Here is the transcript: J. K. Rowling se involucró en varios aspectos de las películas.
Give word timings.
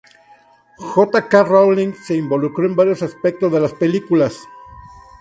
J. 0.79 1.21
K. 1.27 1.43
Rowling 1.43 1.93
se 1.93 2.15
involucró 2.15 2.65
en 2.65 2.75
varios 2.75 3.03
aspectos 3.03 3.51
de 3.51 3.59
las 3.59 3.73
películas. 3.75 4.41